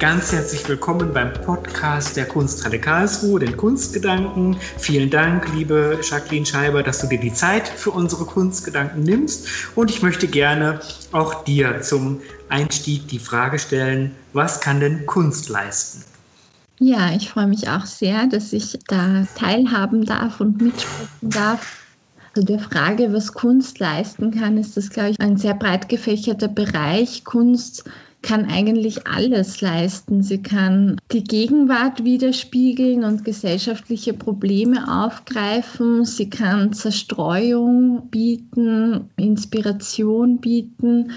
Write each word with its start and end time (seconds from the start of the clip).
Ganz 0.00 0.32
herzlich 0.32 0.66
willkommen 0.66 1.12
beim 1.12 1.30
Podcast 1.34 2.16
der 2.16 2.24
Kunsthalle 2.24 2.78
Karlsruhe, 2.78 3.38
den 3.38 3.54
Kunstgedanken. 3.54 4.56
Vielen 4.78 5.10
Dank, 5.10 5.52
liebe 5.54 6.00
Jacqueline 6.02 6.46
Scheiber, 6.46 6.82
dass 6.82 7.02
du 7.02 7.06
dir 7.06 7.20
die 7.20 7.34
Zeit 7.34 7.68
für 7.68 7.90
unsere 7.90 8.24
Kunstgedanken 8.24 9.02
nimmst. 9.02 9.46
Und 9.76 9.90
ich 9.90 10.00
möchte 10.00 10.26
gerne 10.26 10.80
auch 11.12 11.44
dir 11.44 11.82
zum 11.82 12.18
Einstieg 12.48 13.08
die 13.08 13.18
Frage 13.18 13.58
stellen, 13.58 14.12
was 14.32 14.62
kann 14.62 14.80
denn 14.80 15.04
Kunst 15.04 15.50
leisten? 15.50 16.02
Ja, 16.78 17.14
ich 17.14 17.28
freue 17.28 17.48
mich 17.48 17.68
auch 17.68 17.84
sehr, 17.84 18.26
dass 18.26 18.54
ich 18.54 18.78
da 18.88 19.26
teilhaben 19.34 20.06
darf 20.06 20.40
und 20.40 20.62
mitsprechen 20.62 21.08
darf. 21.20 21.84
Also 22.34 22.46
der 22.46 22.58
Frage, 22.60 23.12
was 23.12 23.34
Kunst 23.34 23.78
leisten 23.80 24.30
kann, 24.30 24.56
ist 24.56 24.78
das, 24.78 24.88
glaube 24.88 25.10
ich, 25.10 25.20
ein 25.20 25.36
sehr 25.36 25.52
breit 25.52 25.90
gefächerter 25.90 26.48
Bereich. 26.48 27.24
Kunst 27.24 27.84
kann 28.22 28.46
eigentlich 28.46 29.06
alles 29.06 29.60
leisten. 29.60 30.22
Sie 30.22 30.42
kann 30.42 30.96
die 31.12 31.24
Gegenwart 31.24 32.04
widerspiegeln 32.04 33.04
und 33.04 33.24
gesellschaftliche 33.24 34.12
Probleme 34.12 35.04
aufgreifen. 35.04 36.04
Sie 36.04 36.28
kann 36.28 36.72
Zerstreuung 36.72 38.08
bieten, 38.10 39.10
Inspiration 39.16 40.38
bieten 40.38 41.12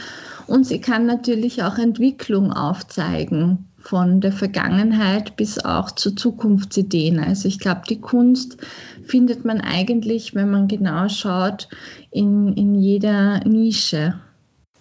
und 0.47 0.65
sie 0.65 0.79
kann 0.79 1.05
natürlich 1.05 1.63
auch 1.63 1.77
Entwicklung 1.77 2.51
aufzeigen 2.53 3.65
von 3.83 4.21
der 4.21 4.31
Vergangenheit 4.31 5.35
bis 5.35 5.63
auch 5.63 5.91
zu 5.91 6.15
Zukunftsideen. 6.15 7.19
Also 7.19 7.49
ich 7.49 7.59
glaube, 7.59 7.81
die 7.89 7.99
Kunst 7.99 8.57
findet 9.05 9.43
man 9.43 9.59
eigentlich, 9.59 10.33
wenn 10.35 10.49
man 10.49 10.69
genau 10.69 11.09
schaut, 11.09 11.67
in, 12.09 12.53
in 12.53 12.75
jeder 12.75 13.41
Nische. 13.41 14.15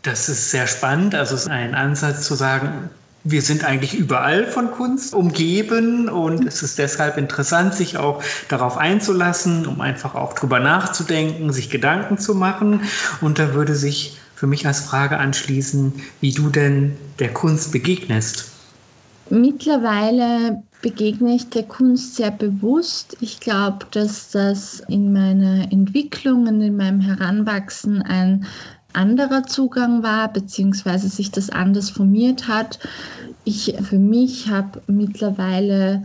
Das 0.02 0.28
ist 0.28 0.50
sehr 0.50 0.66
spannend. 0.66 1.14
Also 1.14 1.34
es 1.34 1.42
ist 1.42 1.48
ein 1.48 1.74
Ansatz 1.74 2.26
zu 2.26 2.34
sagen, 2.34 2.90
wir 3.24 3.40
sind 3.40 3.64
eigentlich 3.64 3.94
überall 3.94 4.46
von 4.46 4.72
Kunst 4.72 5.14
umgeben 5.14 6.08
und 6.08 6.44
es 6.44 6.62
ist 6.62 6.78
deshalb 6.78 7.16
interessant, 7.16 7.72
sich 7.72 7.96
auch 7.96 8.22
darauf 8.48 8.76
einzulassen, 8.76 9.66
um 9.66 9.80
einfach 9.80 10.16
auch 10.16 10.32
drüber 10.32 10.58
nachzudenken, 10.58 11.52
sich 11.52 11.70
Gedanken 11.70 12.18
zu 12.18 12.34
machen. 12.34 12.80
Und 13.20 13.38
da 13.38 13.54
würde 13.54 13.76
sich 13.76 14.18
für 14.34 14.48
mich 14.48 14.66
als 14.66 14.80
Frage 14.80 15.18
anschließen, 15.18 15.92
wie 16.20 16.32
du 16.32 16.48
denn 16.48 16.96
der 17.20 17.32
Kunst 17.32 17.70
begegnest. 17.70 18.50
Mittlerweile 19.30 20.64
begegne 20.82 21.36
ich 21.36 21.48
der 21.48 21.62
Kunst 21.62 22.16
sehr 22.16 22.32
bewusst. 22.32 23.16
Ich 23.20 23.38
glaube, 23.38 23.86
dass 23.92 24.30
das 24.30 24.82
in 24.88 25.12
meiner 25.12 25.70
Entwicklung 25.70 26.48
und 26.48 26.60
in 26.60 26.76
meinem 26.76 27.00
Heranwachsen 27.00 28.02
ein 28.02 28.46
anderer 28.92 29.44
Zugang 29.44 30.02
war, 30.02 30.32
beziehungsweise 30.32 31.08
sich 31.08 31.30
das 31.30 31.50
anders 31.50 31.90
formiert 31.90 32.48
hat. 32.48 32.78
Ich 33.44 33.74
für 33.82 33.98
mich 33.98 34.48
habe 34.48 34.82
mittlerweile 34.86 36.04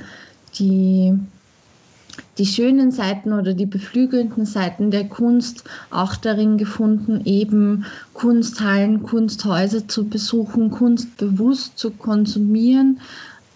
die, 0.57 1.13
die 2.37 2.45
schönen 2.45 2.91
Seiten 2.91 3.33
oder 3.33 3.53
die 3.53 3.65
beflügelnden 3.65 4.45
Seiten 4.45 4.91
der 4.91 5.05
Kunst 5.07 5.63
auch 5.91 6.15
darin 6.15 6.57
gefunden, 6.57 7.21
eben 7.25 7.85
Kunsthallen, 8.13 9.03
Kunsthäuser 9.03 9.87
zu 9.87 10.07
besuchen, 10.07 10.71
Kunst 10.71 11.17
bewusst 11.17 11.77
zu 11.77 11.91
konsumieren, 11.91 12.99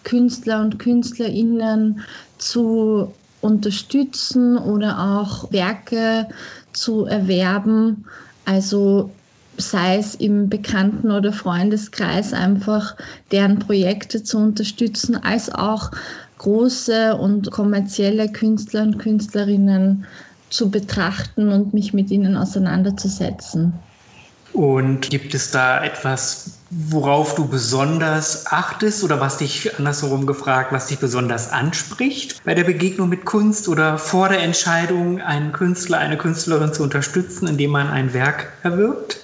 Künstler 0.04 0.60
und 0.60 0.78
Künstlerinnen 0.78 2.00
zu 2.38 3.12
unterstützen 3.40 4.56
oder 4.56 5.18
auch 5.18 5.52
Werke 5.52 6.28
zu 6.72 7.04
erwerben. 7.04 8.04
Also 8.44 9.10
sei 9.56 9.98
es 9.98 10.14
im 10.14 10.48
Bekannten- 10.48 11.10
oder 11.10 11.32
Freundeskreis 11.32 12.32
einfach 12.32 12.96
deren 13.30 13.58
Projekte 13.58 14.22
zu 14.22 14.38
unterstützen, 14.38 15.16
als 15.16 15.52
auch 15.52 15.90
große 16.38 17.16
und 17.16 17.50
kommerzielle 17.50 18.30
Künstler 18.30 18.82
und 18.82 18.98
Künstlerinnen 18.98 20.04
zu 20.50 20.70
betrachten 20.70 21.48
und 21.48 21.72
mich 21.72 21.94
mit 21.94 22.10
ihnen 22.10 22.36
auseinanderzusetzen. 22.36 23.72
Und 24.52 25.08
gibt 25.08 25.34
es 25.34 25.50
da 25.50 25.82
etwas, 25.82 26.58
worauf 26.68 27.34
du 27.34 27.48
besonders 27.48 28.46
achtest 28.48 29.02
oder 29.02 29.18
was 29.18 29.38
dich 29.38 29.78
andersherum 29.78 30.26
gefragt, 30.26 30.72
was 30.72 30.88
dich 30.88 30.98
besonders 30.98 31.50
anspricht 31.50 32.44
bei 32.44 32.54
der 32.54 32.64
Begegnung 32.64 33.08
mit 33.08 33.24
Kunst 33.24 33.68
oder 33.68 33.96
vor 33.96 34.28
der 34.28 34.42
Entscheidung, 34.42 35.22
einen 35.22 35.52
Künstler, 35.52 35.98
eine 35.98 36.18
Künstlerin 36.18 36.74
zu 36.74 36.82
unterstützen, 36.82 37.46
indem 37.46 37.70
man 37.70 37.88
ein 37.88 38.12
Werk 38.12 38.52
erwirbt? 38.62 39.20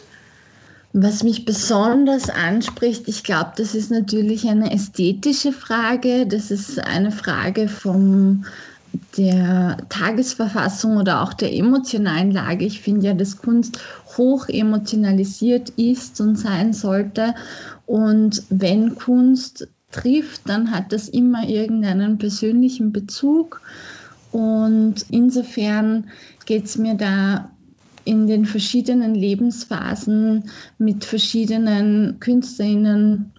Was 1.00 1.22
mich 1.22 1.44
besonders 1.44 2.28
anspricht, 2.28 3.06
ich 3.06 3.22
glaube, 3.22 3.53
das 3.56 3.76
ist 3.76 3.92
natürlich 3.92 4.48
eine 4.48 4.72
ästhetische 4.72 5.53
Frage. 5.53 6.26
Das 6.26 6.50
ist 6.50 6.81
eine 6.81 7.12
Frage 7.12 7.69
vom 7.69 8.44
der 9.16 9.76
Tagesverfassung 9.91 10.97
oder 10.97 11.22
auch 11.22 11.34
der 11.34 11.54
emotionalen 11.54 12.32
Lage. 12.32 12.64
Ich 12.64 12.81
finde 12.81 13.06
ja, 13.06 13.14
dass 13.14 13.36
Kunst 13.36 13.78
hoch 14.16 14.48
emotionalisiert 14.48 15.70
ist 15.76 16.20
und 16.20 16.36
sein 16.36 16.72
sollte. 16.72 17.32
Und 17.86 18.42
wenn 18.50 18.97
Kunst 18.97 19.69
trifft, 19.92 20.48
dann 20.48 20.72
hat 20.72 20.92
das 20.92 21.09
immer 21.09 21.48
irgendeinen 21.48 22.19
persönlichen 22.19 22.91
Bezug. 22.92 23.60
Und 24.32 25.06
insofern 25.10 26.09
geht 26.44 26.65
es 26.65 26.76
mir 26.76 26.94
da 26.94 27.50
in 28.08 28.26
den 28.26 28.46
verschiedenen 28.46 29.14
Lebensphasen 29.14 30.44
mit 30.78 31.04
verschiedenen 31.04 32.19
Künstlerinnen 32.20 33.32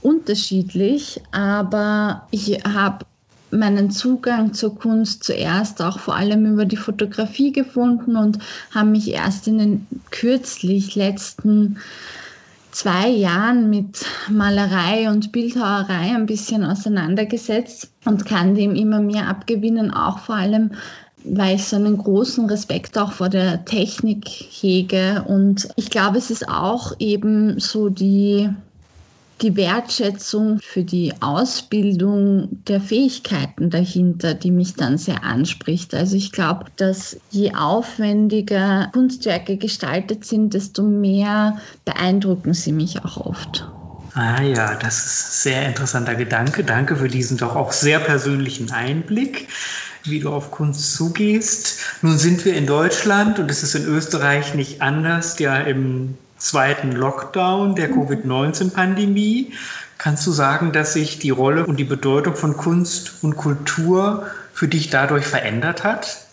unterschiedlich, 0.00 1.20
aber 1.32 2.28
ich 2.30 2.62
habe 2.64 3.04
meinen 3.50 3.90
Zugang 3.90 4.54
zur 4.54 4.78
Kunst 4.78 5.24
zuerst 5.24 5.82
auch 5.82 5.98
vor 5.98 6.14
allem 6.14 6.46
über 6.46 6.64
die 6.64 6.76
Fotografie 6.76 7.50
gefunden 7.50 8.16
und 8.16 8.38
habe 8.72 8.90
mich 8.90 9.10
erst 9.10 9.48
in 9.48 9.58
den 9.58 9.86
kürzlich 10.10 10.94
letzten 10.94 11.78
zwei 12.70 13.08
Jahren 13.08 13.70
mit 13.70 14.04
Malerei 14.28 15.08
und 15.10 15.32
Bildhauerei 15.32 16.14
ein 16.14 16.26
bisschen 16.26 16.64
auseinandergesetzt 16.64 17.90
und 18.04 18.26
kann 18.26 18.54
dem 18.54 18.74
immer 18.76 19.00
mehr 19.00 19.28
abgewinnen, 19.28 19.92
auch 19.92 20.18
vor 20.18 20.36
allem 20.36 20.72
weil 21.28 21.56
ich 21.56 21.64
so 21.64 21.76
einen 21.76 21.98
großen 21.98 22.46
Respekt 22.46 22.96
auch 22.98 23.12
vor 23.12 23.28
der 23.28 23.64
Technik 23.64 24.26
hege. 24.28 25.24
Und 25.26 25.68
ich 25.76 25.90
glaube, 25.90 26.18
es 26.18 26.30
ist 26.30 26.48
auch 26.48 26.92
eben 26.98 27.58
so 27.58 27.88
die, 27.88 28.48
die 29.42 29.56
Wertschätzung 29.56 30.58
für 30.62 30.84
die 30.84 31.12
Ausbildung 31.20 32.48
der 32.66 32.80
Fähigkeiten 32.80 33.70
dahinter, 33.70 34.34
die 34.34 34.50
mich 34.50 34.74
dann 34.74 34.98
sehr 34.98 35.24
anspricht. 35.24 35.94
Also 35.94 36.16
ich 36.16 36.32
glaube, 36.32 36.66
dass 36.76 37.18
je 37.30 37.54
aufwendiger 37.54 38.90
Kunstwerke 38.92 39.56
gestaltet 39.56 40.24
sind, 40.24 40.54
desto 40.54 40.82
mehr 40.82 41.58
beeindrucken 41.84 42.54
sie 42.54 42.72
mich 42.72 43.04
auch 43.04 43.18
oft. 43.18 43.68
Ah 44.14 44.40
ja, 44.40 44.76
das 44.76 45.04
ist 45.04 45.26
ein 45.26 45.52
sehr 45.52 45.68
interessanter 45.68 46.14
Gedanke. 46.14 46.64
Danke 46.64 46.96
für 46.96 47.08
diesen 47.08 47.36
doch 47.36 47.54
auch 47.54 47.72
sehr 47.72 47.98
persönlichen 47.98 48.70
Einblick 48.70 49.46
wie 50.10 50.20
du 50.20 50.30
auf 50.30 50.50
Kunst 50.50 50.94
zugehst. 50.94 51.78
Nun 52.02 52.18
sind 52.18 52.44
wir 52.44 52.54
in 52.54 52.66
Deutschland 52.66 53.38
und 53.38 53.50
es 53.50 53.62
ist 53.62 53.74
in 53.74 53.86
Österreich 53.86 54.54
nicht 54.54 54.82
anders, 54.82 55.38
ja 55.38 55.56
im 55.56 56.16
zweiten 56.38 56.92
Lockdown 56.92 57.74
der 57.74 57.90
Covid-19-Pandemie. 57.90 59.52
Kannst 59.98 60.26
du 60.26 60.32
sagen, 60.32 60.72
dass 60.72 60.92
sich 60.92 61.18
die 61.18 61.30
Rolle 61.30 61.66
und 61.66 61.78
die 61.78 61.84
Bedeutung 61.84 62.36
von 62.36 62.56
Kunst 62.56 63.22
und 63.22 63.36
Kultur 63.36 64.26
für 64.52 64.68
dich 64.68 64.90
dadurch 64.90 65.26
verändert 65.26 65.84
hat? 65.84 66.25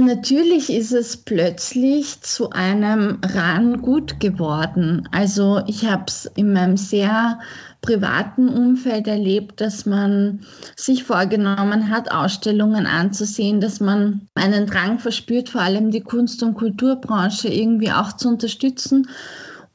Natürlich 0.00 0.70
ist 0.70 0.92
es 0.92 1.16
plötzlich 1.16 2.22
zu 2.22 2.50
einem 2.50 3.18
ran 3.22 3.82
gut 3.82 4.18
geworden. 4.18 5.08
Also 5.12 5.62
ich 5.66 5.84
habe 5.84 6.04
es 6.06 6.30
in 6.36 6.52
meinem 6.52 6.76
sehr 6.76 7.38
privaten 7.82 8.48
Umfeld 8.48 9.06
erlebt, 9.06 9.60
dass 9.60 9.86
man 9.86 10.40
sich 10.76 11.04
vorgenommen 11.04 11.90
hat, 11.90 12.10
Ausstellungen 12.10 12.86
anzusehen, 12.86 13.60
dass 13.60 13.80
man 13.80 14.28
einen 14.34 14.66
Drang 14.66 14.98
verspürt, 14.98 15.50
vor 15.50 15.60
allem 15.60 15.90
die 15.90 16.02
Kunst- 16.02 16.42
und 16.42 16.54
Kulturbranche 16.54 17.48
irgendwie 17.48 17.92
auch 17.92 18.14
zu 18.14 18.28
unterstützen. 18.28 19.06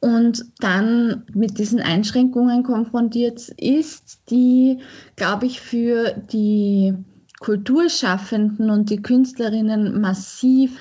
und 0.01 0.45
dann 0.60 1.24
mit 1.33 1.57
diesen 1.57 1.80
Einschränkungen 1.80 2.62
konfrontiert 2.62 3.50
ist, 3.57 4.19
die, 4.30 4.77
glaube 5.16 5.48
ich, 5.48 5.62
für 5.62 6.12
die 6.31 6.94
Kulturschaffenden 7.45 8.71
und 8.71 8.89
die 8.89 9.03
Künstlerinnen 9.03 10.01
massiv 10.01 10.80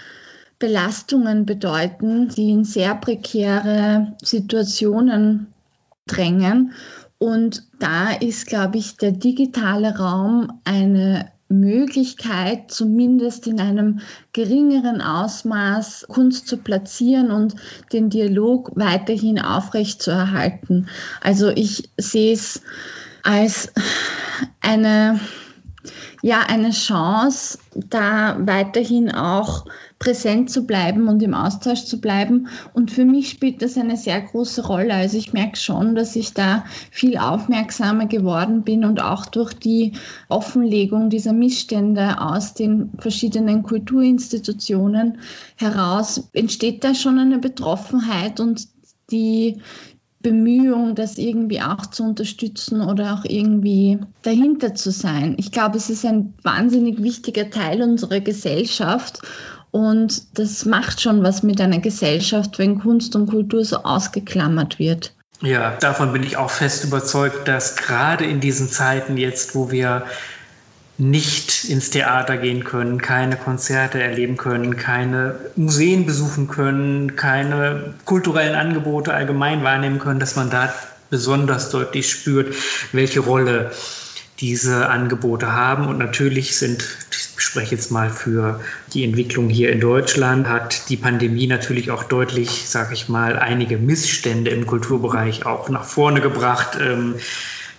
Belastungen 0.59 1.45
bedeuten, 1.45 2.29
die 2.29 2.53
in 2.53 2.65
sehr 2.65 2.95
prekäre 2.95 4.17
Situationen 4.23 5.53
drängen. 6.07 6.73
Und 7.19 7.65
da 7.81 8.13
ist, 8.13 8.47
glaube 8.47 8.79
ich, 8.79 8.97
der 8.97 9.13
digitale 9.13 9.99
Raum 9.99 10.59
eine 10.65 11.31
Möglichkeit, 11.51 12.71
zumindest 12.71 13.47
in 13.47 13.61
einem 13.61 14.01
geringeren 14.33 15.03
Ausmaß 15.03 16.07
Kunst 16.09 16.49
zu 16.49 16.57
platzieren 16.57 17.31
und 17.31 17.57
den 17.93 18.09
Dialog 18.09 18.73
weiterhin 18.75 19.39
aufrechtzuerhalten. 19.39 20.89
Also 21.21 21.51
ich 21.51 21.91
sehe 21.99 22.33
es 22.33 22.63
als 23.23 23.71
eine, 24.63 25.21
ja, 26.25 26.41
eine 26.41 26.71
Chance, 26.71 27.59
da 27.75 28.39
weiterhin 28.47 29.13
auch 29.13 29.67
präsent 29.99 30.49
zu 30.49 30.67
bleiben 30.67 31.07
und 31.07 31.23
im 31.23 31.35
Austausch 31.35 31.85
zu 31.85 32.01
bleiben. 32.01 32.49
Und 32.73 32.91
für 32.91 33.05
mich 33.05 33.29
spielt 33.29 33.61
das 33.61 33.77
eine 33.77 33.99
sehr 33.99 34.23
große 34.23 34.67
Rolle. 34.67 34.95
Also 34.95 35.19
ich 35.19 35.35
merke 35.35 35.59
schon, 35.59 35.95
dass 35.95 36.17
ich 36.17 36.33
da 36.33 36.65
viel 36.91 37.19
aufmerksamer 37.19 38.07
geworden 38.07 38.63
bin 38.63 38.87
und 38.87 39.03
auch 39.03 39.27
durch 39.27 39.53
die 39.53 39.93
Offenlegung 40.31 41.11
dieser 41.11 41.35
Missstände 41.35 42.19
aus 42.19 42.55
den 42.55 42.91
verschiedenen 42.99 43.63
Kulturinstitutionen 43.63 45.19
heraus 45.57 46.31
entsteht 46.33 46.85
da 46.85 46.95
schon 46.95 47.19
eine 47.19 47.39
Betroffenheit 47.39 48.41
und 48.41 48.67
die 49.11 49.61
Bemühung, 50.25 50.97
das 50.97 51.19
irgendwie 51.19 51.61
auch 51.61 51.87
zu 51.87 52.03
unterstützen 52.03 52.81
oder 52.81 53.15
auch 53.15 53.25
irgendwie 53.25 54.01
dahinter 54.23 54.75
zu 54.75 54.91
sein. 54.91 55.37
Ich 55.39 55.53
glaube, 55.53 55.77
es 55.77 55.91
ist 55.91 56.05
ein 56.05 56.35
wahnsinnig 56.43 57.01
wichtiger 57.03 57.51
Teil 57.51 57.83
unserer 57.83 58.21
Gesellschaft 58.21 59.21
und 59.71 60.39
das 60.39 60.65
macht 60.65 61.01
schon 61.01 61.23
was 61.23 61.43
mit 61.43 61.61
einer 61.61 61.79
Gesellschaft, 61.79 62.59
wenn 62.59 62.81
Kunst 62.81 63.15
und 63.15 63.31
Kultur 63.31 63.65
so 63.65 63.77
ausgeklammert 63.79 64.79
wird. 64.79 65.15
Ja, 65.43 65.77
davon 65.79 66.13
bin 66.13 66.23
ich 66.23 66.37
auch 66.37 66.51
fest 66.51 66.85
überzeugt, 66.85 67.47
dass 67.47 67.77
gerade 67.77 68.25
in 68.25 68.41
diesen 68.41 68.69
Zeiten 68.69 69.17
jetzt, 69.17 69.55
wo 69.55 69.71
wir 69.71 70.05
nicht 70.97 71.65
ins 71.65 71.91
Theater 71.91 72.37
gehen 72.37 72.63
können, 72.63 73.01
keine 73.01 73.37
Konzerte 73.37 74.01
erleben 74.01 74.37
können, 74.37 74.77
keine 74.77 75.35
Museen 75.57 76.07
besuchen 76.07 76.47
können, 76.47 77.17
keine 77.17 77.95
kulturellen 78.05 78.55
Angebote 78.55 79.13
allgemein 79.13 79.65
wahrnehmen 79.65 79.99
können, 79.99 80.21
dass 80.21 80.37
man 80.37 80.51
da 80.51 80.73
besonders 81.11 81.71
deutlich 81.71 82.11
spürt, 82.11 82.55
welche 82.93 83.21
Rolle 83.21 83.73
diese 84.41 84.89
Angebote 84.89 85.53
haben. 85.53 85.87
Und 85.89 85.99
natürlich 85.99 86.57
sind, 86.57 86.85
ich 87.11 87.43
spreche 87.43 87.75
jetzt 87.75 87.91
mal 87.91 88.11
für 88.11 88.61
die 88.93 89.05
Entwicklung 89.05 89.49
hier 89.49 89.73
in 89.73 89.81
Deutschland, 89.81 90.49
hat 90.49 90.89
die 90.89 90.97
Pandemie 90.97 91.47
natürlich 91.47 91.91
auch 91.91 92.05
deutlich, 92.05 92.69
sage 92.69 92.95
ich 92.95 93.09
mal, 93.09 93.39
einige 93.39 93.79
Missstände 93.79 94.51
im 94.51 94.67
Kulturbereich 94.67 95.47
auch 95.47 95.69
nach 95.69 95.85
vorne 95.85 96.21
gebracht. 96.21 96.79
Ähm, 96.81 97.17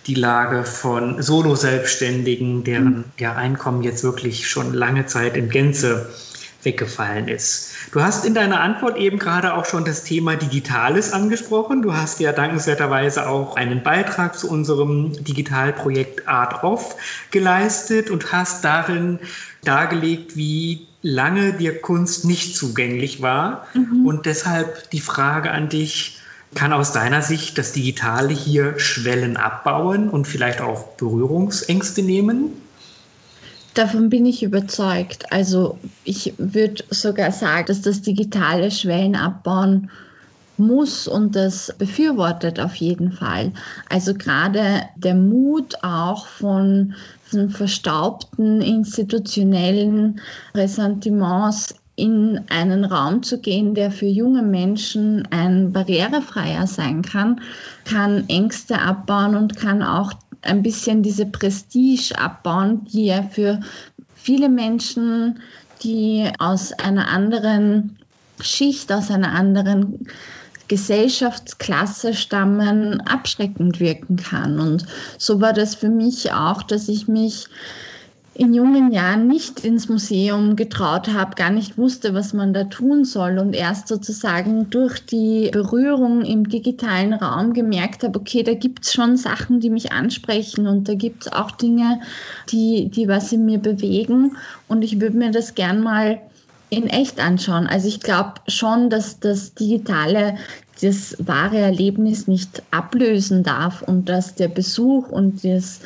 die 0.06 0.14
Lage 0.14 0.64
von 0.64 1.22
Solo-Selbstständigen, 1.22 2.64
deren 2.64 3.04
ja, 3.18 3.34
Einkommen 3.34 3.82
jetzt 3.82 4.04
wirklich 4.04 4.48
schon 4.48 4.72
lange 4.72 5.06
Zeit 5.06 5.36
in 5.36 5.48
Gänze 5.48 6.08
weggefallen 6.62 7.28
ist. 7.28 7.70
Du 7.92 8.02
hast 8.02 8.26
in 8.26 8.34
deiner 8.34 8.60
Antwort 8.60 8.98
eben 8.98 9.18
gerade 9.18 9.54
auch 9.54 9.64
schon 9.64 9.84
das 9.84 10.04
Thema 10.04 10.36
Digitales 10.36 11.12
angesprochen. 11.12 11.80
Du 11.80 11.94
hast 11.94 12.20
ja 12.20 12.32
dankenswerterweise 12.32 13.28
auch 13.28 13.56
einen 13.56 13.82
Beitrag 13.82 14.36
zu 14.36 14.50
unserem 14.50 15.12
Digitalprojekt 15.24 16.28
Art 16.28 16.64
Off 16.64 16.96
geleistet 17.30 18.10
und 18.10 18.32
hast 18.32 18.64
darin 18.64 19.20
dargelegt, 19.64 20.36
wie 20.36 20.88
lange 21.02 21.52
dir 21.52 21.80
Kunst 21.80 22.24
nicht 22.24 22.56
zugänglich 22.56 23.22
war. 23.22 23.66
Mhm. 23.74 24.04
Und 24.04 24.26
deshalb 24.26 24.90
die 24.90 25.00
Frage 25.00 25.52
an 25.52 25.68
dich, 25.68 26.15
kann 26.54 26.72
aus 26.72 26.92
deiner 26.92 27.22
Sicht 27.22 27.58
das 27.58 27.72
Digitale 27.72 28.32
hier 28.32 28.78
Schwellen 28.78 29.36
abbauen 29.36 30.08
und 30.08 30.26
vielleicht 30.26 30.60
auch 30.60 30.96
Berührungsängste 30.96 32.02
nehmen? 32.02 32.52
Davon 33.74 34.08
bin 34.08 34.24
ich 34.24 34.42
überzeugt. 34.42 35.30
Also 35.30 35.78
ich 36.04 36.32
würde 36.38 36.82
sogar 36.88 37.30
sagen, 37.30 37.66
dass 37.66 37.82
das 37.82 38.00
digitale 38.00 38.70
Schwellen 38.70 39.16
abbauen 39.16 39.90
muss 40.56 41.06
und 41.06 41.36
das 41.36 41.74
befürwortet 41.76 42.58
auf 42.58 42.74
jeden 42.76 43.12
Fall. 43.12 43.52
Also 43.90 44.14
gerade 44.14 44.84
der 44.96 45.14
Mut 45.14 45.74
auch 45.82 46.26
von, 46.26 46.94
verstaubten 47.50 48.60
institutionellen 48.60 50.20
Ressentiments 50.54 51.74
in 51.96 52.42
einen 52.50 52.84
Raum 52.84 53.22
zu 53.22 53.40
gehen, 53.40 53.74
der 53.74 53.90
für 53.90 54.06
junge 54.06 54.42
Menschen 54.42 55.26
ein 55.30 55.72
barrierefreier 55.72 56.66
sein 56.66 57.02
kann, 57.02 57.40
kann 57.84 58.28
Ängste 58.28 58.80
abbauen 58.80 59.34
und 59.34 59.56
kann 59.56 59.82
auch 59.82 60.12
ein 60.42 60.62
bisschen 60.62 61.02
diese 61.02 61.26
Prestige 61.26 62.18
abbauen, 62.18 62.84
die 62.84 63.06
ja 63.06 63.22
für 63.22 63.60
viele 64.14 64.48
Menschen, 64.48 65.40
die 65.82 66.30
aus 66.38 66.72
einer 66.72 67.08
anderen 67.08 67.98
Schicht, 68.40 68.92
aus 68.92 69.10
einer 69.10 69.32
anderen 69.32 70.06
Gesellschaftsklasse 70.68 72.12
stammen, 72.12 73.00
abschreckend 73.02 73.80
wirken 73.80 74.16
kann. 74.16 74.60
Und 74.60 74.84
so 75.16 75.40
war 75.40 75.52
das 75.52 75.74
für 75.74 75.88
mich 75.88 76.32
auch, 76.32 76.62
dass 76.62 76.88
ich 76.88 77.08
mich 77.08 77.46
in 78.38 78.52
jungen 78.52 78.92
Jahren 78.92 79.26
nicht 79.26 79.64
ins 79.64 79.88
Museum 79.88 80.56
getraut 80.56 81.08
habe, 81.08 81.34
gar 81.36 81.50
nicht 81.50 81.78
wusste, 81.78 82.12
was 82.12 82.34
man 82.34 82.52
da 82.52 82.64
tun 82.64 83.04
soll 83.04 83.38
und 83.38 83.54
erst 83.54 83.88
sozusagen 83.88 84.68
durch 84.68 85.04
die 85.06 85.48
Berührung 85.52 86.22
im 86.22 86.46
digitalen 86.48 87.14
Raum 87.14 87.54
gemerkt 87.54 88.02
habe, 88.02 88.18
okay, 88.18 88.42
da 88.42 88.52
gibt 88.52 88.84
es 88.84 88.92
schon 88.92 89.16
Sachen, 89.16 89.60
die 89.60 89.70
mich 89.70 89.92
ansprechen 89.92 90.66
und 90.66 90.86
da 90.86 90.94
gibt 90.94 91.26
es 91.26 91.32
auch 91.32 91.50
Dinge, 91.50 92.00
die, 92.50 92.90
die 92.90 93.08
was 93.08 93.32
in 93.32 93.46
mir 93.46 93.58
bewegen 93.58 94.36
und 94.68 94.82
ich 94.82 95.00
würde 95.00 95.16
mir 95.16 95.30
das 95.30 95.54
gern 95.54 95.80
mal 95.80 96.20
in 96.68 96.88
echt 96.88 97.20
anschauen. 97.20 97.66
Also 97.66 97.88
ich 97.88 98.00
glaube 98.00 98.34
schon, 98.48 98.90
dass 98.90 99.20
das 99.20 99.54
Digitale 99.54 100.36
das 100.80 101.16
wahre 101.18 101.58
Erlebnis 101.58 102.28
nicht 102.28 102.62
ablösen 102.70 103.42
darf 103.42 103.82
und 103.82 104.08
dass 104.08 104.34
der 104.34 104.48
Besuch 104.48 105.08
und 105.08 105.44
das 105.44 105.80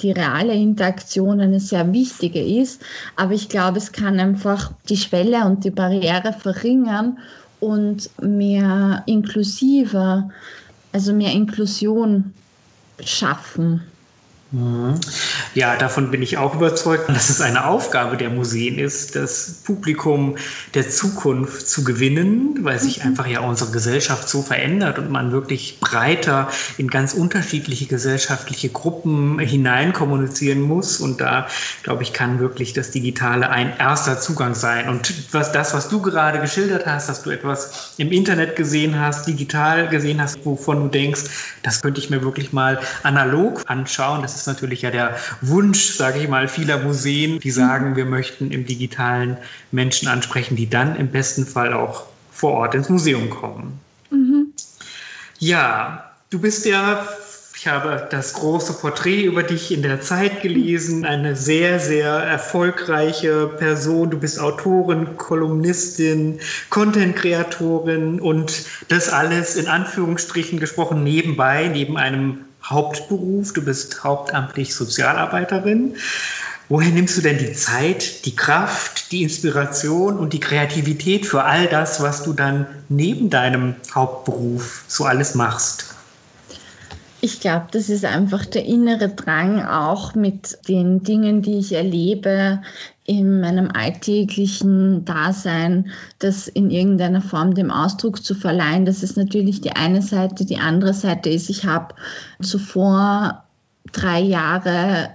die 0.00 0.10
reale 0.10 0.54
Interaktion 0.54 1.40
eine 1.40 1.60
sehr 1.60 1.92
wichtige 1.92 2.42
ist. 2.42 2.82
Aber 3.16 3.32
ich 3.32 3.48
glaube, 3.48 3.78
es 3.78 3.92
kann 3.92 4.18
einfach 4.18 4.72
die 4.88 4.96
Schwelle 4.96 5.44
und 5.44 5.64
die 5.64 5.70
Barriere 5.70 6.32
verringern 6.32 7.18
und 7.60 8.10
mehr 8.20 9.02
inklusiver, 9.06 10.30
also 10.92 11.12
mehr 11.12 11.32
Inklusion 11.32 12.34
schaffen. 13.02 13.82
Ja, 15.54 15.76
davon 15.76 16.10
bin 16.10 16.22
ich 16.22 16.38
auch 16.38 16.54
überzeugt, 16.54 17.08
dass 17.08 17.28
es 17.28 17.40
eine 17.40 17.66
Aufgabe 17.66 18.16
der 18.16 18.30
Museen 18.30 18.78
ist, 18.78 19.16
das 19.16 19.62
Publikum 19.64 20.36
der 20.74 20.88
Zukunft 20.90 21.68
zu 21.68 21.82
gewinnen, 21.82 22.58
weil 22.62 22.78
sich 22.78 22.98
mhm. 22.98 23.10
einfach 23.10 23.26
ja 23.26 23.40
unsere 23.40 23.72
Gesellschaft 23.72 24.28
so 24.28 24.42
verändert 24.42 24.98
und 24.98 25.10
man 25.10 25.32
wirklich 25.32 25.80
breiter 25.80 26.48
in 26.76 26.88
ganz 26.88 27.14
unterschiedliche 27.14 27.86
gesellschaftliche 27.86 28.68
Gruppen 28.68 29.40
hinein 29.40 29.92
kommunizieren 29.92 30.62
muss. 30.62 31.00
Und 31.00 31.20
da, 31.20 31.48
glaube 31.82 32.04
ich, 32.04 32.12
kann 32.12 32.38
wirklich 32.38 32.72
das 32.72 32.92
Digitale 32.92 33.50
ein 33.50 33.76
erster 33.76 34.20
Zugang 34.20 34.54
sein. 34.54 34.88
Und 34.88 35.12
was 35.32 35.50
das, 35.50 35.74
was 35.74 35.88
du 35.88 36.00
gerade 36.00 36.38
geschildert 36.40 36.86
hast, 36.86 37.08
dass 37.08 37.22
du 37.22 37.30
etwas 37.30 37.94
im 37.96 38.12
Internet 38.12 38.54
gesehen 38.54 39.00
hast, 39.00 39.26
digital 39.26 39.88
gesehen 39.88 40.20
hast, 40.20 40.44
wovon 40.44 40.82
du 40.84 40.88
denkst, 40.88 41.22
das 41.62 41.82
könnte 41.82 42.00
ich 42.00 42.10
mir 42.10 42.22
wirklich 42.22 42.52
mal 42.52 42.78
analog 43.02 43.62
anschauen. 43.66 44.22
Das 44.22 44.36
ist 44.36 44.43
ist 44.44 44.46
natürlich 44.46 44.82
ja 44.82 44.90
der 44.90 45.16
Wunsch, 45.40 45.94
sage 45.96 46.18
ich 46.18 46.28
mal, 46.28 46.48
vieler 46.48 46.78
Museen, 46.78 47.40
die 47.40 47.50
sagen, 47.50 47.96
wir 47.96 48.04
möchten 48.04 48.50
im 48.50 48.66
digitalen 48.66 49.38
Menschen 49.72 50.08
ansprechen, 50.08 50.54
die 50.56 50.68
dann 50.68 50.96
im 50.96 51.08
besten 51.08 51.46
Fall 51.46 51.72
auch 51.72 52.04
vor 52.30 52.52
Ort 52.52 52.74
ins 52.74 52.88
Museum 52.88 53.30
kommen. 53.30 53.80
Mhm. 54.10 54.52
Ja, 55.38 56.12
du 56.30 56.38
bist 56.38 56.66
ja 56.66 57.06
ich 57.64 57.68
habe 57.68 58.08
das 58.10 58.34
große 58.34 58.74
Porträt 58.74 59.22
über 59.22 59.42
dich 59.42 59.72
in 59.72 59.80
der 59.80 60.02
Zeit 60.02 60.42
gelesen. 60.42 61.06
Eine 61.06 61.34
sehr, 61.34 61.80
sehr 61.80 62.10
erfolgreiche 62.10 63.46
Person. 63.46 64.10
Du 64.10 64.18
bist 64.18 64.38
Autorin, 64.38 65.16
Kolumnistin, 65.16 66.40
Content-Kreatorin 66.68 68.20
und 68.20 68.66
das 68.88 69.08
alles 69.08 69.56
in 69.56 69.68
Anführungsstrichen 69.68 70.60
gesprochen 70.60 71.04
nebenbei, 71.04 71.68
neben 71.68 71.96
einem 71.96 72.40
Hauptberuf. 72.64 73.52
Du 73.52 73.62
bist 73.62 74.04
hauptamtlich 74.04 74.74
Sozialarbeiterin. 74.74 75.96
Woher 76.68 76.90
nimmst 76.90 77.18
du 77.18 77.20
denn 77.20 77.38
die 77.38 77.52
Zeit, 77.52 78.24
die 78.24 78.34
Kraft, 78.34 79.12
die 79.12 79.22
Inspiration 79.22 80.18
und 80.18 80.32
die 80.32 80.40
Kreativität 80.40 81.26
für 81.26 81.44
all 81.44 81.66
das, 81.66 82.02
was 82.02 82.22
du 82.22 82.32
dann 82.32 82.66
neben 82.88 83.28
deinem 83.28 83.74
Hauptberuf 83.94 84.84
so 84.88 85.04
alles 85.04 85.34
machst? 85.34 85.93
Ich 87.24 87.40
glaube, 87.40 87.68
das 87.70 87.88
ist 87.88 88.04
einfach 88.04 88.44
der 88.44 88.66
innere 88.66 89.08
Drang, 89.08 89.64
auch 89.64 90.14
mit 90.14 90.58
den 90.68 91.04
Dingen, 91.04 91.40
die 91.40 91.56
ich 91.56 91.72
erlebe, 91.72 92.60
in 93.06 93.40
meinem 93.40 93.70
alltäglichen 93.70 95.06
Dasein, 95.06 95.90
das 96.18 96.48
in 96.48 96.70
irgendeiner 96.70 97.22
Form 97.22 97.54
dem 97.54 97.70
Ausdruck 97.70 98.22
zu 98.22 98.34
verleihen. 98.34 98.84
Das 98.84 99.02
ist 99.02 99.16
natürlich 99.16 99.62
die 99.62 99.74
eine 99.74 100.02
Seite. 100.02 100.44
Die 100.44 100.58
andere 100.58 100.92
Seite 100.92 101.30
ist, 101.30 101.48
ich 101.48 101.64
habe 101.64 101.94
zuvor 102.42 103.44
drei 103.90 104.20
Jahre 104.20 105.08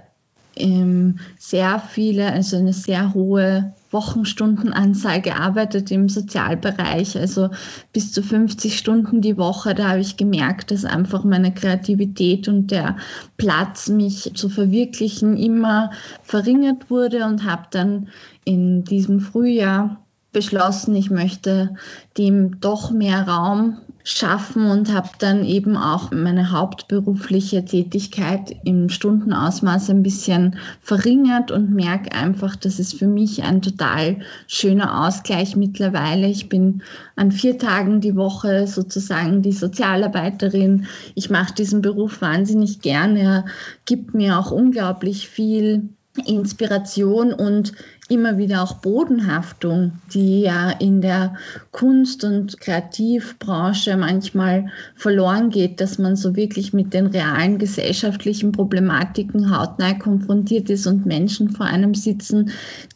sehr 1.38 1.78
viele, 1.78 2.32
also 2.32 2.56
eine 2.56 2.72
sehr 2.72 3.14
hohe 3.14 3.72
Wochenstundenanzahl 3.90 5.20
gearbeitet 5.20 5.90
im 5.90 6.08
Sozialbereich, 6.08 7.18
also 7.18 7.50
bis 7.92 8.12
zu 8.12 8.22
50 8.22 8.78
Stunden 8.78 9.20
die 9.20 9.36
Woche. 9.36 9.74
Da 9.74 9.90
habe 9.90 10.00
ich 10.00 10.16
gemerkt, 10.16 10.70
dass 10.70 10.84
einfach 10.84 11.24
meine 11.24 11.52
Kreativität 11.52 12.46
und 12.48 12.70
der 12.70 12.96
Platz, 13.36 13.88
mich 13.88 14.30
zu 14.34 14.48
verwirklichen, 14.48 15.36
immer 15.36 15.90
verringert 16.22 16.90
wurde 16.90 17.24
und 17.24 17.44
habe 17.44 17.64
dann 17.70 18.08
in 18.44 18.84
diesem 18.84 19.20
Frühjahr 19.20 20.00
beschlossen, 20.32 20.94
ich 20.94 21.10
möchte 21.10 21.74
dem 22.16 22.60
doch 22.60 22.92
mehr 22.92 23.26
Raum 23.26 23.78
schaffen 24.04 24.66
und 24.70 24.92
habe 24.92 25.10
dann 25.18 25.44
eben 25.44 25.76
auch 25.76 26.10
meine 26.10 26.50
hauptberufliche 26.52 27.64
Tätigkeit 27.64 28.56
im 28.64 28.88
Stundenausmaß 28.88 29.90
ein 29.90 30.02
bisschen 30.02 30.56
verringert 30.80 31.50
und 31.50 31.70
merke 31.70 32.12
einfach, 32.12 32.56
das 32.56 32.78
ist 32.78 32.98
für 32.98 33.06
mich 33.06 33.42
ein 33.42 33.62
total 33.62 34.16
schöner 34.46 35.06
Ausgleich 35.06 35.56
mittlerweile. 35.56 36.26
Ich 36.28 36.48
bin 36.48 36.82
an 37.16 37.30
vier 37.32 37.58
Tagen 37.58 38.00
die 38.00 38.16
Woche 38.16 38.66
sozusagen 38.66 39.42
die 39.42 39.52
Sozialarbeiterin. 39.52 40.86
Ich 41.14 41.30
mache 41.30 41.54
diesen 41.54 41.82
Beruf 41.82 42.22
wahnsinnig 42.22 42.80
gerne. 42.80 43.20
Er 43.20 43.44
gibt 43.84 44.14
mir 44.14 44.38
auch 44.38 44.50
unglaublich 44.50 45.28
viel 45.28 45.90
Inspiration 46.26 47.32
und 47.32 47.72
immer 48.10 48.38
wieder 48.38 48.62
auch 48.62 48.78
Bodenhaftung, 48.78 49.92
die 50.12 50.40
ja 50.42 50.70
in 50.70 51.00
der 51.00 51.36
Kunst- 51.70 52.24
und 52.24 52.60
Kreativbranche 52.60 53.96
manchmal 53.96 54.66
verloren 54.96 55.50
geht, 55.50 55.80
dass 55.80 55.98
man 55.98 56.16
so 56.16 56.34
wirklich 56.34 56.72
mit 56.72 56.92
den 56.92 57.06
realen 57.06 57.58
gesellschaftlichen 57.58 58.50
Problematiken 58.50 59.56
hautnah 59.56 59.94
konfrontiert 59.94 60.68
ist 60.70 60.88
und 60.88 61.06
Menschen 61.06 61.50
vor 61.50 61.66
einem 61.66 61.94
sitzen, 61.94 62.50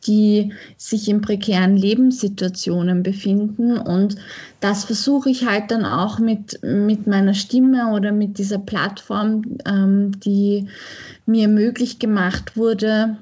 die 0.05 0.53
sich 0.77 1.09
in 1.09 1.21
prekären 1.21 1.77
Lebenssituationen 1.77 3.05
befinden. 3.05 3.79
Und 3.79 4.17
das 4.59 4.85
versuche 4.85 5.31
ich 5.31 5.47
halt 5.47 5.71
dann 5.71 5.85
auch 5.85 6.19
mit, 6.19 6.59
mit 6.63 7.07
meiner 7.07 7.35
Stimme 7.35 7.93
oder 7.93 8.11
mit 8.11 8.39
dieser 8.39 8.59
Plattform, 8.59 9.59
ähm, 9.65 10.19
die 10.21 10.67
mir 11.25 11.47
möglich 11.47 12.01
gemacht 12.01 12.57
wurde, 12.57 13.17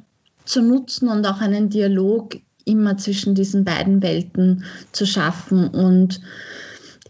zu 0.44 0.62
nutzen 0.62 1.08
und 1.08 1.26
auch 1.26 1.40
einen 1.40 1.68
Dialog 1.70 2.37
immer 2.64 2.96
zwischen 2.96 3.34
diesen 3.34 3.64
beiden 3.64 4.02
Welten 4.02 4.64
zu 4.92 5.06
schaffen. 5.06 5.68
Und 5.68 6.20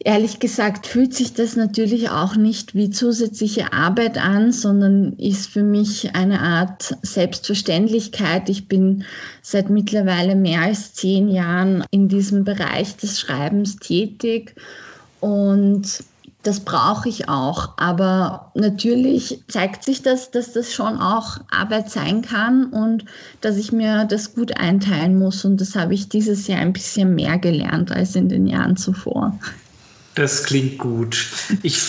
ehrlich 0.00 0.38
gesagt 0.38 0.86
fühlt 0.86 1.14
sich 1.14 1.34
das 1.34 1.56
natürlich 1.56 2.10
auch 2.10 2.36
nicht 2.36 2.74
wie 2.74 2.90
zusätzliche 2.90 3.72
Arbeit 3.72 4.18
an, 4.18 4.52
sondern 4.52 5.14
ist 5.14 5.48
für 5.48 5.62
mich 5.62 6.14
eine 6.14 6.40
Art 6.40 6.96
Selbstverständlichkeit. 7.02 8.48
Ich 8.48 8.68
bin 8.68 9.04
seit 9.42 9.70
mittlerweile 9.70 10.34
mehr 10.34 10.62
als 10.62 10.94
zehn 10.94 11.28
Jahren 11.28 11.84
in 11.90 12.08
diesem 12.08 12.44
Bereich 12.44 12.96
des 12.96 13.20
Schreibens 13.20 13.76
tätig 13.76 14.54
und 15.20 16.02
das 16.42 16.60
brauche 16.60 17.08
ich 17.08 17.28
auch. 17.28 17.70
Aber 17.76 18.50
natürlich 18.54 19.42
zeigt 19.48 19.84
sich 19.84 20.02
das, 20.02 20.30
dass 20.30 20.52
das 20.52 20.72
schon 20.72 20.98
auch 21.00 21.38
Arbeit 21.50 21.90
sein 21.90 22.22
kann 22.22 22.66
und 22.66 23.04
dass 23.40 23.56
ich 23.56 23.72
mir 23.72 24.04
das 24.04 24.34
gut 24.34 24.56
einteilen 24.58 25.18
muss. 25.18 25.44
Und 25.44 25.60
das 25.60 25.76
habe 25.76 25.94
ich 25.94 26.08
dieses 26.08 26.46
Jahr 26.46 26.60
ein 26.60 26.72
bisschen 26.72 27.14
mehr 27.14 27.38
gelernt 27.38 27.92
als 27.92 28.14
in 28.16 28.28
den 28.28 28.46
Jahren 28.46 28.76
zuvor. 28.76 29.38
Das 30.14 30.44
klingt 30.44 30.78
gut. 30.78 31.26
Ich 31.62 31.80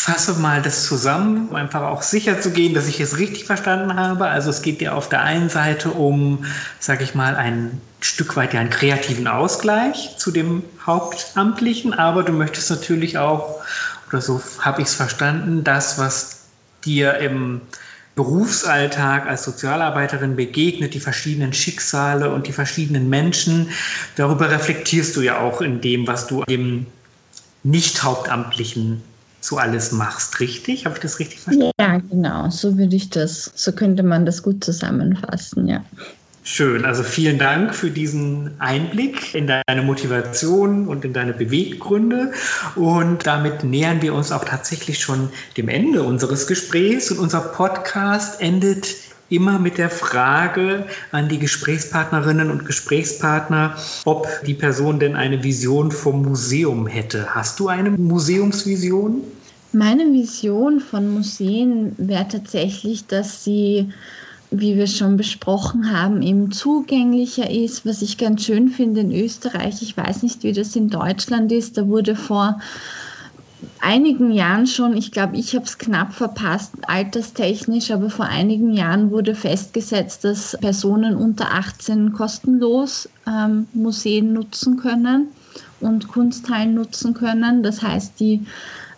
fasse 0.00 0.32
mal 0.40 0.62
das 0.62 0.86
zusammen, 0.86 1.48
um 1.50 1.56
einfach 1.56 1.82
auch 1.82 2.00
sicher 2.00 2.40
zu 2.40 2.52
gehen, 2.52 2.72
dass 2.72 2.88
ich 2.88 3.00
es 3.00 3.18
richtig 3.18 3.44
verstanden 3.44 3.96
habe. 3.96 4.28
Also 4.28 4.48
es 4.48 4.62
geht 4.62 4.80
dir 4.80 4.94
auf 4.94 5.10
der 5.10 5.22
einen 5.22 5.50
Seite 5.50 5.90
um, 5.90 6.46
sage 6.78 7.04
ich 7.04 7.14
mal, 7.14 7.36
ein 7.36 7.80
Stück 8.00 8.34
weit 8.34 8.54
ja 8.54 8.60
einen 8.60 8.70
kreativen 8.70 9.28
Ausgleich 9.28 10.16
zu 10.16 10.30
dem 10.30 10.62
Hauptamtlichen, 10.86 11.92
aber 11.92 12.22
du 12.22 12.32
möchtest 12.32 12.70
natürlich 12.70 13.18
auch, 13.18 13.60
oder 14.10 14.20
so 14.20 14.40
habe 14.60 14.82
ich 14.82 14.88
es 14.88 14.94
verstanden, 14.94 15.64
das, 15.64 15.98
was 15.98 16.40
dir 16.84 17.18
im 17.18 17.60
Berufsalltag 18.16 19.26
als 19.26 19.44
Sozialarbeiterin 19.44 20.36
begegnet, 20.36 20.94
die 20.94 21.00
verschiedenen 21.00 21.52
Schicksale 21.52 22.32
und 22.32 22.46
die 22.46 22.52
verschiedenen 22.52 23.08
Menschen, 23.08 23.70
darüber 24.16 24.50
reflektierst 24.50 25.16
du 25.16 25.22
ja 25.22 25.38
auch 25.38 25.60
in 25.60 25.80
dem, 25.80 26.06
was 26.06 26.26
du 26.26 26.44
dem 26.44 26.86
Nicht-Hauptamtlichen 27.62 29.02
so 29.40 29.56
alles 29.56 29.92
machst, 29.92 30.40
richtig? 30.40 30.84
Habe 30.84 30.96
ich 30.96 31.00
das 31.00 31.18
richtig 31.18 31.40
verstanden? 31.40 31.72
Ja, 31.80 31.98
genau. 31.98 32.50
So 32.50 32.76
würde 32.76 32.94
ich 32.94 33.08
das, 33.08 33.50
so 33.54 33.72
könnte 33.72 34.02
man 34.02 34.26
das 34.26 34.42
gut 34.42 34.62
zusammenfassen, 34.62 35.66
ja. 35.66 35.82
Schön, 36.52 36.84
also 36.84 37.04
vielen 37.04 37.38
Dank 37.38 37.76
für 37.76 37.92
diesen 37.92 38.50
Einblick 38.58 39.36
in 39.36 39.46
deine 39.46 39.82
Motivation 39.82 40.88
und 40.88 41.04
in 41.04 41.12
deine 41.12 41.32
Beweggründe. 41.32 42.32
Und 42.74 43.24
damit 43.24 43.62
nähern 43.62 44.02
wir 44.02 44.14
uns 44.14 44.32
auch 44.32 44.44
tatsächlich 44.44 44.98
schon 44.98 45.28
dem 45.56 45.68
Ende 45.68 46.02
unseres 46.02 46.48
Gesprächs. 46.48 47.12
Und 47.12 47.20
unser 47.20 47.38
Podcast 47.40 48.40
endet 48.40 48.96
immer 49.28 49.60
mit 49.60 49.78
der 49.78 49.90
Frage 49.90 50.86
an 51.12 51.28
die 51.28 51.38
Gesprächspartnerinnen 51.38 52.50
und 52.50 52.66
Gesprächspartner, 52.66 53.76
ob 54.04 54.26
die 54.44 54.54
Person 54.54 54.98
denn 54.98 55.14
eine 55.14 55.44
Vision 55.44 55.92
vom 55.92 56.22
Museum 56.22 56.88
hätte. 56.88 57.32
Hast 57.32 57.60
du 57.60 57.68
eine 57.68 57.90
Museumsvision? 57.90 59.22
Meine 59.72 60.12
Vision 60.12 60.80
von 60.80 61.14
Museen 61.14 61.92
wäre 61.96 62.26
tatsächlich, 62.26 63.06
dass 63.06 63.44
sie 63.44 63.92
wie 64.50 64.76
wir 64.76 64.86
schon 64.86 65.16
besprochen 65.16 65.92
haben, 65.96 66.22
eben 66.22 66.50
zugänglicher 66.50 67.48
ist, 67.48 67.86
was 67.86 68.02
ich 68.02 68.18
ganz 68.18 68.44
schön 68.44 68.68
finde 68.68 69.00
in 69.00 69.12
Österreich. 69.12 69.82
Ich 69.82 69.96
weiß 69.96 70.22
nicht, 70.22 70.42
wie 70.42 70.52
das 70.52 70.74
in 70.74 70.90
Deutschland 70.90 71.52
ist. 71.52 71.78
Da 71.78 71.86
wurde 71.86 72.16
vor 72.16 72.60
einigen 73.80 74.32
Jahren 74.32 74.66
schon, 74.66 74.96
ich 74.96 75.12
glaube, 75.12 75.36
ich 75.36 75.54
habe 75.54 75.64
es 75.64 75.78
knapp 75.78 76.12
verpasst, 76.12 76.72
alterstechnisch, 76.86 77.90
aber 77.90 78.10
vor 78.10 78.26
einigen 78.26 78.72
Jahren 78.72 79.10
wurde 79.10 79.34
festgesetzt, 79.34 80.24
dass 80.24 80.56
Personen 80.60 81.16
unter 81.16 81.52
18 81.52 82.12
kostenlos 82.12 83.08
ähm, 83.26 83.68
Museen 83.72 84.32
nutzen 84.32 84.76
können 84.76 85.28
und 85.80 86.08
Kunsthallen 86.08 86.74
nutzen 86.74 87.14
können. 87.14 87.62
Das 87.62 87.82
heißt, 87.82 88.18
die 88.20 88.44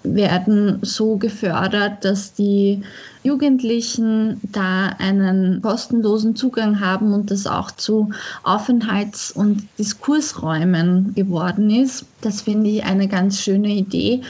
werden 0.05 0.79
so 0.83 1.17
gefördert, 1.17 2.05
dass 2.05 2.35
die 2.35 2.83
Jugendlichen 3.23 4.41
da 4.53 4.87
einen 4.99 5.63
kostenlosen 5.63 6.35
Zugang 6.35 6.81
haben 6.81 7.13
und 7.13 7.31
das 7.31 7.47
auch 7.47 7.71
zu 7.71 8.11
Aufenthalts- 8.43 9.33
und 9.33 9.69
Diskursräumen 9.79 11.15
geworden 11.15 11.71
ist. 11.71 12.05
Das 12.21 12.43
finde 12.43 12.71
ich 12.71 12.85
eine 12.85 13.09
ganz 13.09 13.41
schöne 13.41 13.69
Idee. 13.69 14.23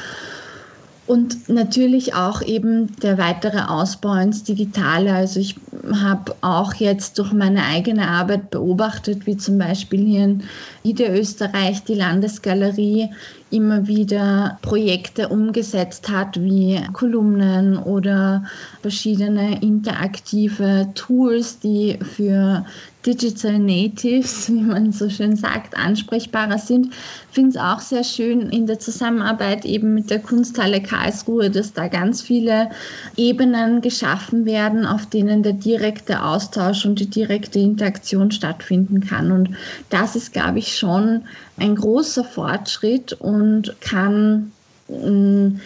Und 1.04 1.48
natürlich 1.48 2.14
auch 2.14 2.42
eben 2.42 2.94
der 3.00 3.18
weitere 3.18 3.62
Ausbau 3.62 4.14
ins 4.14 4.44
Digitale. 4.44 5.12
Also 5.12 5.40
ich 5.40 5.56
habe 5.92 6.36
auch 6.42 6.74
jetzt 6.74 7.18
durch 7.18 7.32
meine 7.32 7.64
eigene 7.64 8.06
Arbeit 8.06 8.50
beobachtet, 8.50 9.26
wie 9.26 9.36
zum 9.36 9.58
Beispiel 9.58 10.06
hier 10.06 10.24
in 10.24 10.42
Niederösterreich 10.84 11.82
die 11.82 11.94
Landesgalerie 11.94 13.10
immer 13.50 13.88
wieder 13.88 14.58
Projekte 14.62 15.28
umgesetzt 15.28 16.08
hat, 16.08 16.40
wie 16.40 16.80
Kolumnen 16.92 17.76
oder 17.78 18.44
verschiedene 18.80 19.60
interaktive 19.60 20.88
Tools, 20.94 21.58
die 21.58 21.98
für 22.00 22.64
Digital 23.04 23.58
Natives, 23.58 24.48
wie 24.52 24.60
man 24.60 24.92
so 24.92 25.08
schön 25.10 25.36
sagt, 25.36 25.76
ansprechbarer 25.76 26.58
sind. 26.58 26.94
Finde 27.30 27.50
es 27.50 27.56
auch 27.56 27.80
sehr 27.80 28.04
schön 28.04 28.50
in 28.50 28.66
der 28.66 28.78
Zusammenarbeit 28.78 29.64
eben 29.64 29.94
mit 29.94 30.10
der 30.10 30.20
Kunsthalle 30.20 30.82
Karlsruhe, 30.82 31.50
dass 31.50 31.72
da 31.72 31.88
ganz 31.88 32.22
viele 32.22 32.70
Ebenen 33.16 33.80
geschaffen 33.80 34.44
werden, 34.44 34.86
auf 34.86 35.06
denen 35.06 35.42
der 35.42 35.54
direkte 35.54 36.22
Austausch 36.22 36.84
und 36.84 37.00
die 37.00 37.10
direkte 37.10 37.58
Interaktion 37.58 38.30
stattfinden 38.30 39.00
kann. 39.00 39.32
Und 39.32 39.50
das 39.90 40.16
ist, 40.16 40.32
glaube 40.32 40.58
ich, 40.58 40.76
schon 40.76 41.22
ein 41.56 41.74
großer 41.74 42.24
Fortschritt 42.24 43.12
und 43.14 43.74
kann 43.80 44.52
mm, 44.88 45.60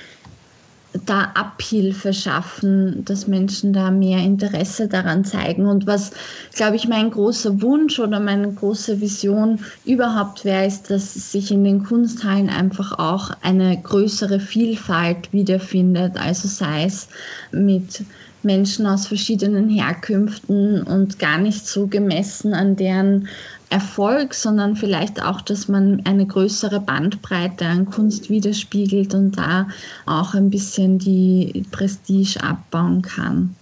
da 1.04 1.32
Abhilfe 1.34 2.12
schaffen, 2.12 3.04
dass 3.04 3.26
Menschen 3.26 3.72
da 3.72 3.90
mehr 3.90 4.18
Interesse 4.18 4.88
daran 4.88 5.24
zeigen. 5.24 5.66
Und 5.66 5.86
was, 5.86 6.12
glaube 6.54 6.76
ich, 6.76 6.88
mein 6.88 7.10
großer 7.10 7.60
Wunsch 7.62 7.98
oder 7.98 8.20
meine 8.20 8.52
große 8.52 9.00
Vision 9.00 9.60
überhaupt 9.84 10.44
wäre, 10.44 10.66
ist, 10.66 10.90
dass 10.90 11.32
sich 11.32 11.50
in 11.50 11.64
den 11.64 11.84
Kunsthallen 11.84 12.48
einfach 12.48 12.98
auch 12.98 13.30
eine 13.42 13.80
größere 13.80 14.40
Vielfalt 14.40 15.32
wiederfindet. 15.32 16.16
Also 16.16 16.48
sei 16.48 16.84
es 16.84 17.08
mit 17.52 18.04
Menschen 18.46 18.86
aus 18.86 19.06
verschiedenen 19.06 19.68
Herkünften 19.68 20.82
und 20.82 21.18
gar 21.18 21.38
nicht 21.38 21.66
so 21.66 21.88
gemessen 21.88 22.54
an 22.54 22.76
deren 22.76 23.28
Erfolg, 23.68 24.35
sondern 24.35 24.76
vielleicht 24.76 25.23
auch, 25.23 25.40
dass 25.40 25.68
man 25.68 26.02
eine 26.04 26.26
größere 26.26 26.80
Bandbreite 26.80 27.66
an 27.66 27.87
Kunst 27.87 28.30
widerspiegelt 28.30 29.14
und 29.14 29.32
da 29.32 29.68
auch 30.06 30.35
ein 30.35 30.50
bisschen 30.50 30.99
die 30.99 31.64
Prestige 31.73 32.42
abbauen 32.42 33.02
kann. 33.02 33.56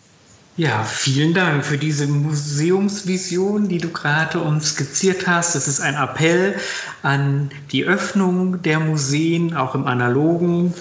Ja, 0.56 0.84
vielen 0.84 1.34
Dank 1.34 1.64
für 1.64 1.78
diese 1.78 2.06
Museumsvision, 2.06 3.68
die 3.68 3.78
du 3.78 3.88
gerade 3.88 4.38
uns 4.38 4.70
skizziert 4.70 5.26
hast. 5.26 5.56
Das 5.56 5.66
ist 5.66 5.80
ein 5.80 5.96
Appell 5.96 6.54
an 7.02 7.50
die 7.73 7.84
Öffnung 7.84 8.62
der 8.62 8.78
Museen, 8.78 9.56
auch 9.56 9.75
im 9.75 9.84
analogen 9.87 10.73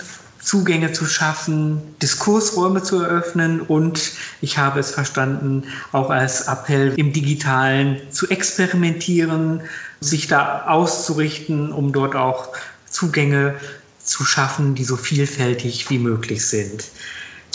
Zugänge 0.44 0.92
zu 0.92 1.06
schaffen, 1.06 1.82
Diskursräume 2.02 2.84
zu 2.84 3.02
eröffnen 3.02 3.62
und 3.62 4.12
ich 4.42 4.58
habe 4.58 4.80
es 4.80 4.92
verstanden, 4.92 5.64
auch 5.92 6.10
als 6.10 6.48
Appell 6.48 6.94
im 6.98 7.14
digitalen 7.14 8.02
zu 8.12 8.30
experimentieren, 8.30 9.62
sich 10.02 10.28
da 10.28 10.66
auszurichten, 10.68 11.72
um 11.72 11.94
dort 11.94 12.16
auch 12.16 12.50
Zugänge 12.90 13.56
zu 14.04 14.26
schaffen, 14.26 14.76
die 14.76 14.84
so 14.84 14.98
vielfältig 14.98 15.90
wie 15.90 16.00
möglich 16.00 16.46
sind. 16.46 16.84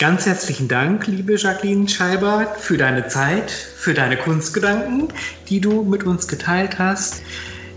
Ganz 0.00 0.26
herzlichen 0.26 0.68
Dank, 0.68 1.09
liebe 1.09 1.35
Jacqueline 1.37 1.88
Scheiber, 1.88 2.54
für 2.59 2.78
deine 2.78 3.09
Zeit, 3.09 3.50
für 3.50 3.95
deine 3.95 4.16
Kunstgedanken, 4.16 5.09
die 5.49 5.61
du 5.61 5.83
mit 5.83 6.04
uns 6.04 6.28
geteilt 6.28 6.78
hast. 6.78 7.23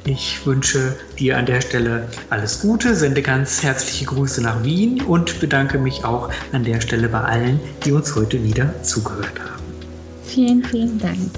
Ich 0.06 0.44
wünsche 0.48 0.96
dir 1.20 1.38
an 1.38 1.46
der 1.46 1.62
Stelle 1.62 2.08
alles 2.32 2.62
Gute, 2.62 2.96
sende 2.96 3.22
ganz 3.22 3.62
herzliche 3.62 4.06
Grüße 4.06 4.42
nach 4.42 4.64
Wien 4.64 5.04
und 5.04 5.40
bedanke 5.40 5.78
mich 5.78 6.04
auch 6.04 6.32
an 6.52 6.64
der 6.64 6.82
Stelle 6.82 7.08
bei 7.08 7.22
allen, 7.22 7.60
die 7.86 7.92
uns 7.92 8.16
heute 8.16 8.44
wieder 8.44 8.82
zugehört 8.82 9.40
haben. 9.40 9.62
Vielen, 10.24 10.64
vielen 10.64 10.98
Dank. 10.98 11.30